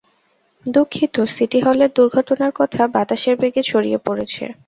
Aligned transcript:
দুঃখিত, 0.65 1.15
সিটি 1.27 1.59
হলের 1.61 1.89
দূর্ঘটনার 1.95 2.51
কথা 2.55 2.81
বাতাসের 2.87 3.35
বেগে 3.41 3.63
ছড়িয়ে 3.63 3.99
পড়েছে। 4.05 4.43